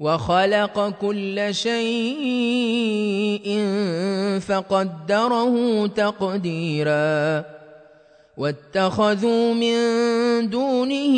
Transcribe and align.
وخلق 0.00 0.88
كل 1.00 1.54
شيء 1.54 3.46
فقدره 4.40 5.86
تقديرا 5.86 7.44
واتخذوا 8.36 9.54
من 9.54 9.78
دونه 10.50 11.16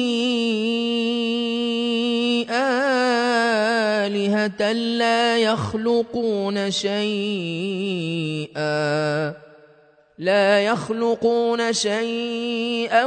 آلهة 4.01 4.73
لا 4.73 5.39
يخلقون 5.39 6.71
شيئا 6.71 8.31
لا 10.21 10.61
يخلقون 10.61 11.73
شيئا 11.73 13.05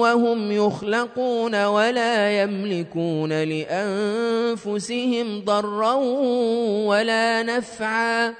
وهم 0.00 0.52
يخلقون 0.52 1.64
ولا 1.64 2.42
يملكون 2.42 3.42
لأنفسهم 3.42 5.44
ضرا 5.44 5.94
ولا 6.86 7.42
نفعا 7.42 8.34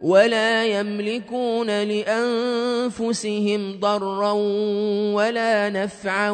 ولا 0.00 0.66
يملكون 0.66 1.82
لأنفسهم 1.82 3.80
ضرا 3.80 4.32
ولا 5.12 5.70
نفعا 5.70 6.30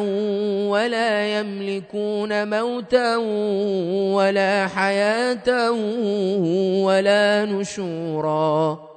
ولا 0.67 1.39
يملكون 1.39 2.59
موتا 2.59 3.17
ولا 4.15 4.67
حياة 4.67 5.71
ولا 6.81 7.45
نشورا 7.45 8.96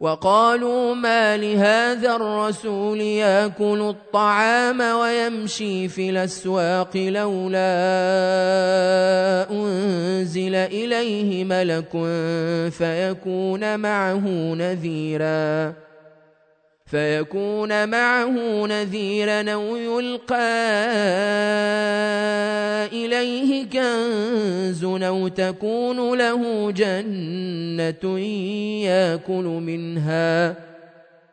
وقالوا 0.00 0.94
ما 0.94 1.36
لهذا 1.36 2.16
الرسول 2.16 3.00
ياكل 3.00 3.80
الطعام 3.80 4.80
ويمشي 4.80 5.88
في 5.88 6.10
الأسواق 6.10 6.96
لولا 6.96 7.58
أنزل 9.50 10.54
إليه 10.54 11.44
ملك 11.44 11.90
فيكون 12.70 13.80
معه 13.80 14.54
نذيرا 14.54 15.87
فيكون 16.90 17.88
معه 17.88 18.66
نذيرا 18.66 19.52
أو 19.52 19.76
يلقى 19.76 20.36
إليه 22.92 23.70
كنز 23.70 24.84
أو 24.84 25.28
تكون 25.28 26.18
له 26.18 26.70
جنة 26.70 28.18
يأكل 28.84 29.44
منها. 29.44 30.68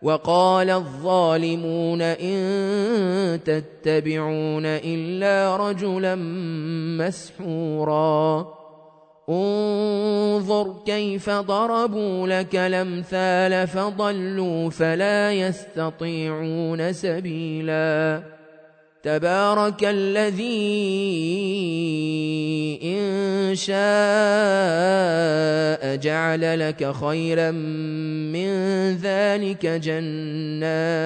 وقال 0.02 0.70
الظالمون 0.70 2.02
إن 2.02 3.40
تتبعون 3.46 4.66
إلا 4.66 5.58
رجلا 5.58 6.16
مسحورا. 7.00 8.55
انظر 9.30 10.76
كيف 10.86 11.30
ضربوا 11.30 12.28
لك 12.28 12.56
الأمثال 12.56 13.68
فضلوا 13.68 14.70
فلا 14.70 15.34
يستطيعون 15.34 16.94
سبيلا. 16.94 18.22
تبارك 19.04 19.84
الذي 19.84 20.46
إن 22.84 23.56
شاء 23.56 23.76
جعل 25.96 26.60
لك 26.60 26.92
خيرا 26.92 27.52
من 28.32 28.50
ذلك 28.96 29.66
جنات. 29.66 31.06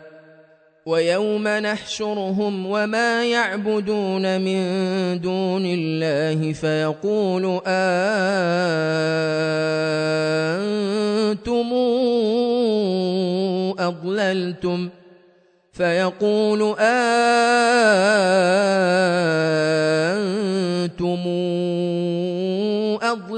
ويوم 0.85 1.47
نحشرهم 1.47 2.65
وما 2.65 3.25
يعبدون 3.25 4.41
من 4.41 4.61
دون 5.21 5.65
الله 5.65 6.53
فيقول 6.53 7.61
أنتم 11.45 11.71
أضللتم 13.79 14.89
فيقول 15.71 16.75
أنتم 16.79 17.01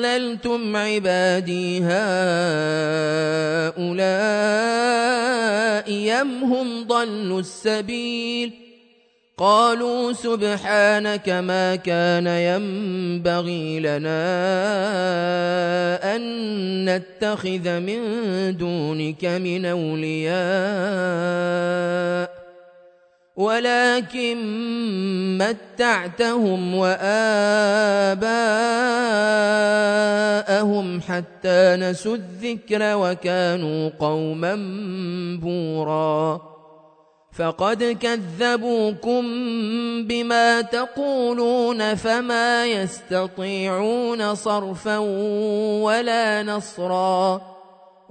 أضللتم 0.06 0.76
عبادي 0.76 1.80
هؤلاء 1.80 1.94
أم 6.22 6.44
هم 6.44 6.84
ضلوا 6.88 7.40
السبيل؟ 7.40 8.52
قالوا 9.38 10.14
سبحانك 10.14 11.30
ما 11.30 11.76
كان 11.76 12.28
ينبغي 12.28 13.80
لنا 13.80 14.24
أن 16.16 16.22
نتخذ 16.90 17.80
من 17.80 18.02
دونك 18.58 19.26
من 19.26 19.66
أولياء 19.66 20.34
ولكن 23.36 24.38
متعتهم 25.38 26.76
وآباءهم 26.76 28.22
حتى 31.02 31.76
نسوا 31.76 32.16
الذكر 32.16 32.80
وكانوا 32.82 33.90
قوما 34.00 34.56
بورا. 35.42 36.42
فقد 37.32 37.84
كذبوكم 37.84 39.24
بما 40.08 40.62
تقولون 40.62 41.96
فما 41.96 42.66
يستطيعون 42.66 44.36
صرفا 44.36 44.98
ولا 45.82 46.44
نصرا. 46.44 47.53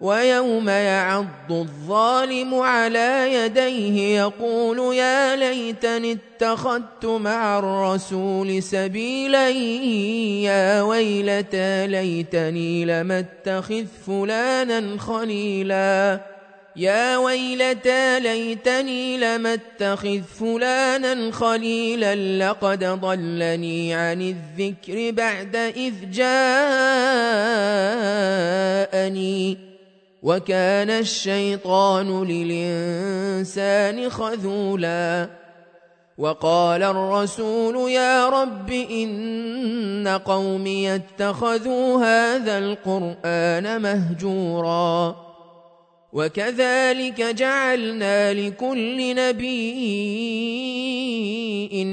ويوم 0.00 0.68
يعض 0.68 1.26
الظالم 1.50 2.54
على 2.54 3.34
يديه 3.34 4.18
يقول 4.18 4.94
يا 4.94 5.36
ليتني 5.36 6.12
اتخذت 6.12 7.04
مع 7.04 7.58
الرسول 7.58 8.62
سبيلا 8.62 9.48
يا 9.48 10.82
ويلتى 10.82 11.86
ليتني 11.86 12.84
لم 12.84 13.12
اتخذ 13.12 13.84
فلانا 14.06 14.98
خليلا. 14.98 16.20
يا 16.76 17.16
ويلتى 17.16 18.20
ليتني 18.20 19.18
لم 19.18 19.46
اتخذ 19.46 20.20
فلانا 20.40 21.32
خليلا 21.32 22.14
لقد 22.48 22.84
ضلني 22.84 23.94
عن 23.94 24.22
الذكر 24.22 25.10
بعد 25.10 25.56
إذ 25.56 25.94
جاءني. 26.10 26.48
وكان 30.22 30.90
الشيطان 30.90 32.24
للإنسان 32.24 34.10
خذولا 34.10 35.30
وقال 36.18 36.82
الرسول 36.82 37.90
يا 37.90 38.28
رب 38.28 38.70
إن 38.70 40.20
قومي 40.24 40.94
اتخذوا 40.94 42.04
هذا 42.04 42.58
القرآن 42.58 43.82
مهجورا 43.82 45.16
وكذلك 46.12 47.20
جعلنا 47.20 48.34
لكل 48.34 49.14
نبي 49.14 49.78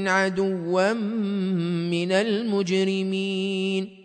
عدوا 0.10 0.94
من 0.94 2.12
المجرمين 2.12 4.05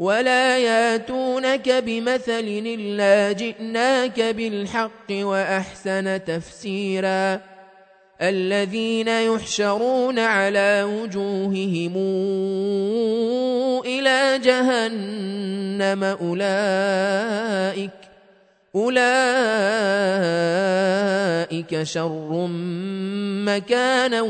ولا 0.00 0.58
ياتونك 0.58 1.68
بمثل 1.70 2.62
الا 2.66 3.32
جئناك 3.32 4.20
بالحق 4.20 5.10
واحسن 5.10 6.24
تفسيرا 6.24 7.40
الذين 8.22 9.08
يحشرون 9.08 10.18
على 10.18 10.82
وجوههم 10.82 11.96
إلى 13.86 14.38
جهنم 14.44 16.04
اولئك 16.04 17.90
اولئك 18.74 19.02
شر 21.82 22.46
مكانا 23.46 24.22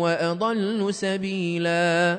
واضل 0.00 0.94
سبيلا 0.94 2.18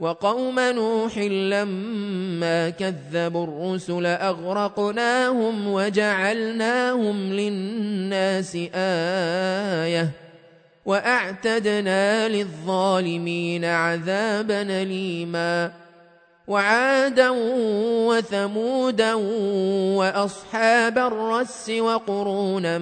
وقوم 0.00 0.60
نوح 0.60 1.18
لما 1.18 2.70
كذبوا 2.70 3.44
الرسل 3.44 4.06
أغرقناهم 4.06 5.68
وجعلناهم 5.68 7.32
للناس 7.32 8.56
آيةً 8.74 10.10
وأعتدنا 10.90 12.28
للظالمين 12.28 13.64
عذابا 13.64 14.62
أليما 14.62 15.72
وعادا 16.48 17.30
وثمودا 18.08 19.14
وأصحاب 19.94 20.98
الرس 20.98 21.70
وقرونا 21.70 22.78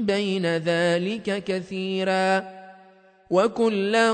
بين 0.00 0.56
ذلك 0.56 1.44
كثيرا 1.44 2.55
وكلا 3.30 4.12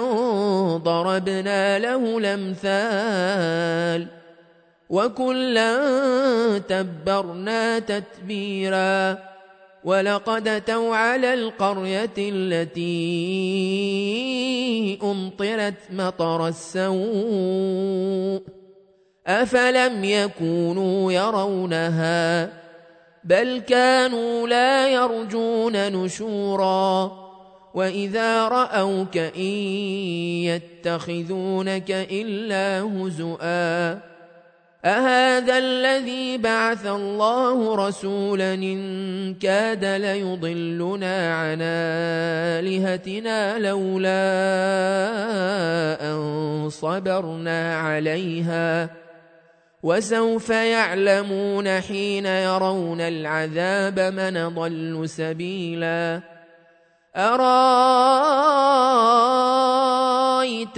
ضربنا 0.76 1.78
له 1.78 2.18
الامثال 2.18 4.06
وكلا 4.90 5.78
تبرنا 6.58 7.78
تتبيرا 7.78 9.18
ولقد 9.84 10.48
اتوا 10.48 10.96
على 10.96 11.34
القريه 11.34 12.10
التي 12.18 12.82
امطرت 15.02 15.74
مطر 15.90 16.48
السوء 16.48 18.42
افلم 19.26 20.04
يكونوا 20.04 21.12
يرونها 21.12 22.50
بل 23.24 23.62
كانوا 23.68 24.48
لا 24.48 24.88
يرجون 24.88 25.92
نشورا 25.92 27.21
واذا 27.74 28.48
راوك 28.48 29.16
ان 29.16 29.40
يتخذونك 30.44 31.90
الا 31.90 32.80
هزؤا 32.80 34.12
أهذا 34.84 35.58
الذي 35.58 36.38
بعث 36.38 36.86
الله 36.86 37.88
رسولا 37.88 38.54
إن 38.54 39.34
كاد 39.34 39.84
ليضلنا 39.84 41.34
عن 41.34 41.58
آلهتنا 42.60 43.58
لولا 43.58 44.22
أن 46.10 46.68
صبرنا 46.70 47.76
عليها 47.76 48.90
وسوف 49.82 50.50
يعلمون 50.50 51.80
حين 51.80 52.26
يرون 52.26 53.00
العذاب 53.00 54.00
من 54.00 54.48
ضل 54.48 55.08
سبيلا 55.08 56.20
أرأيت 57.16 57.42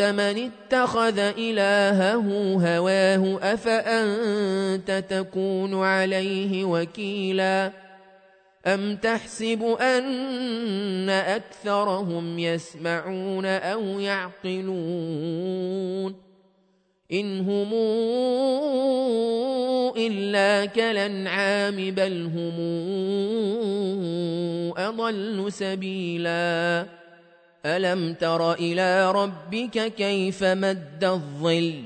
من 0.01 0.51
اتخذ 0.51 1.19
إلهه 1.19 2.55
هواه 2.55 3.39
أفأنت 3.43 5.05
تكون 5.11 5.85
عليه 5.85 6.65
وكيلا؟ 6.65 7.73
أم 8.67 8.97
تحسب 8.97 9.63
أن 9.81 11.11
أكثرهم 11.11 12.39
يسمعون 12.39 13.47
أو 13.47 13.81
يعقلون؟ 14.01 15.55
إن 17.15 17.41
هم 17.41 17.75
إلا 19.97 20.65
كالأنعام 20.65 21.91
بل 21.91 22.31
هم 22.35 22.57
أضل 24.77 25.53
سبيلا. 25.53 26.87
ألم 27.67 28.15
تر 28.15 28.53
إلى 28.53 29.13
ربك 29.13 29.93
كيف 29.95 30.45
مد 30.45 31.05
الظل؟ 31.05 31.83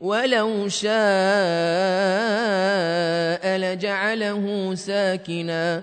ولو 0.00 0.68
شاء 0.68 0.90
لجعله 3.58 4.74
ساكنا. 4.74 5.82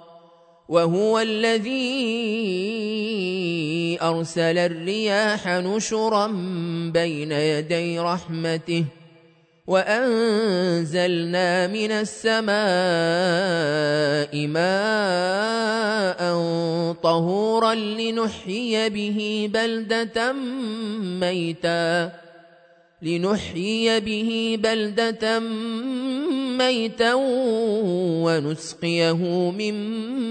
وهو 0.71 1.19
الذي 1.19 1.91
أرسل 4.01 4.57
الرياح 4.57 5.47
نشرا 5.47 6.27
بين 6.93 7.31
يدي 7.31 7.99
رحمته 7.99 8.85
وأنزلنا 9.67 11.67
من 11.67 11.91
السماء 11.91 12.51
ماء 14.47 16.21
طهورا 17.03 17.75
لنحيي 17.75 18.89
به 18.89 19.49
بلدة 19.53 20.33
ميتا 21.19 22.11
لنحيي 23.01 23.99
به 23.99 24.59
بلدة 24.63 25.39
ميتا 26.57 27.13
ونسقيه 28.23 29.51
مما 29.51 30.30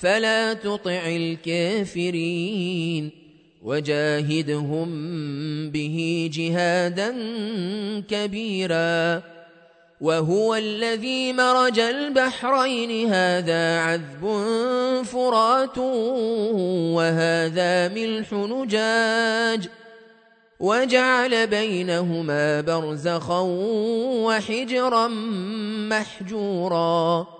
فلا 0.00 0.52
تطع 0.52 1.06
الكافرين 1.06 3.10
وجاهدهم 3.62 4.90
به 5.70 6.30
جهادا 6.32 7.14
كبيرا 8.10 9.22
وهو 10.00 10.54
الذي 10.54 11.32
مرج 11.32 11.78
البحرين. 11.78 13.12
هذا 13.12 13.80
عذب 13.80 14.24
فرات 15.04 15.78
وهذا 16.96 17.88
ملح 17.88 18.32
نجاج. 18.32 19.68
وجعل 20.60 21.46
بينهما 21.46 22.60
برزخا 22.60 23.40
وحجرا 24.24 25.08
محجورا. 25.88 27.39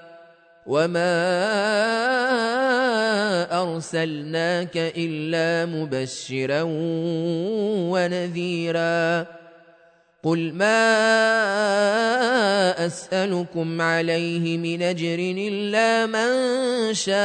وما 0.71 1.19
ارسلناك 3.61 4.77
الا 4.77 5.65
مبشرا 5.65 6.61
ونذيرا 7.91 9.27
قل 10.23 10.53
ما 10.53 10.85
اسالكم 12.85 13.81
عليه 13.81 14.57
من 14.57 14.81
اجر 14.81 15.19
الا 15.19 16.05
من 16.05 16.31
شاء 16.93 17.21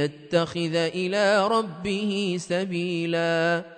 يتخذ 0.00 0.74
إلى 0.74 1.46
ربه 1.48 2.36
سبيلا 2.40 3.77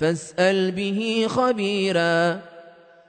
فاسأل 0.00 0.70
به 0.70 1.26
خبيرا. 1.28 2.38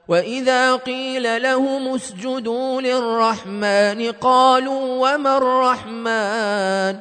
وإذا 0.07 0.75
قيل 0.75 1.41
لهم 1.41 1.95
اسجدوا 1.95 2.81
للرحمن 2.81 4.11
قالوا 4.11 5.13
وما 5.13 5.37
الرحمن؟ 5.37 6.99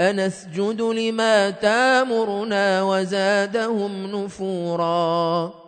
أنسجد 0.00 0.82
لما 0.82 1.50
تامرنا 1.50 2.82
وزادهم 2.82 4.24
نفورا. 4.24 5.67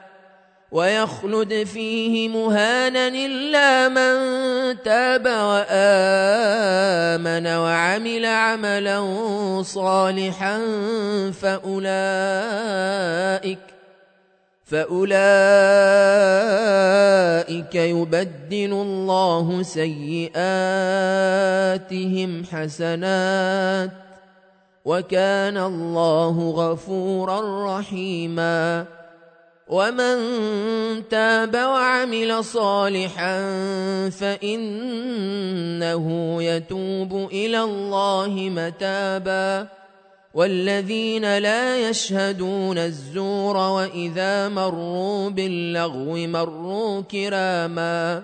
ويخلد 0.71 1.63
فيه 1.63 2.29
مهانا 2.29 3.07
إلا 3.07 3.89
من 3.89 4.13
تاب 4.81 5.25
وآمن 5.25 5.67
وعمل 7.47 8.25
عملا 8.25 9.01
صالحا 9.63 10.59
فأولئك 11.41 11.81
فأولئك 14.65 15.11
يبدل 17.75 18.71
الله 18.73 19.63
سيئاتهم 19.63 20.31
حسنات 22.51 23.91
وكان 24.85 25.57
الله 25.57 26.49
غفورا 26.49 27.67
رحيما 27.79 28.85
ومن 29.71 30.17
تاب 31.07 31.55
وعمل 31.55 32.43
صالحا 32.43 33.39
فإنه 34.19 36.07
يتوب 36.43 37.29
إلى 37.31 37.63
الله 37.63 38.29
متابا 38.29 39.67
والذين 40.33 41.37
لا 41.37 41.89
يشهدون 41.89 42.77
الزور 42.77 43.57
واذا 43.57 44.49
مروا 44.49 45.29
باللغو 45.29 46.27
مروا 46.27 47.01
كراما 47.01 48.23